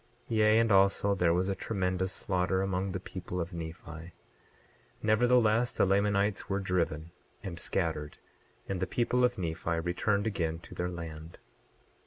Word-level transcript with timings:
28:3 0.31 0.35
Yea, 0.39 0.57
and 0.57 0.71
also 0.71 1.13
there 1.13 1.31
was 1.31 1.47
a 1.47 1.53
tremendous 1.53 2.11
slaughter 2.11 2.63
among 2.63 2.91
the 2.91 2.99
people 2.99 3.39
of 3.39 3.53
Nephi; 3.53 4.13
nevertheless, 5.03 5.73
the 5.73 5.85
Lamanites 5.85 6.49
were 6.49 6.59
driven 6.59 7.11
and 7.43 7.59
scattered, 7.59 8.17
and 8.67 8.79
the 8.79 8.87
people 8.87 9.23
of 9.23 9.37
Nephi 9.37 9.79
returned 9.81 10.25
again 10.25 10.57
to 10.57 10.73
their 10.73 10.89
land. 10.89 11.37